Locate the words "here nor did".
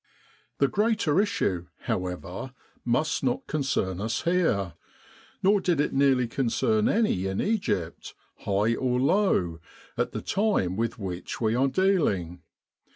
4.23-5.79